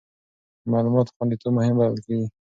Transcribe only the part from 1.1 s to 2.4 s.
خوندیتوب مهم بلل کېږي.